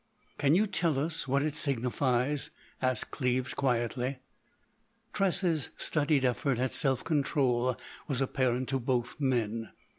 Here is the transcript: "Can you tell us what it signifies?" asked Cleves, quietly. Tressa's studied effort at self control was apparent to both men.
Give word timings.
"Can 0.39 0.55
you 0.55 0.65
tell 0.65 0.97
us 0.97 1.27
what 1.27 1.43
it 1.43 1.53
signifies?" 1.53 2.49
asked 2.81 3.11
Cleves, 3.11 3.53
quietly. 3.53 4.17
Tressa's 5.13 5.69
studied 5.77 6.25
effort 6.25 6.57
at 6.57 6.71
self 6.71 7.03
control 7.03 7.77
was 8.07 8.19
apparent 8.19 8.69
to 8.69 8.79
both 8.79 9.19
men. 9.21 9.69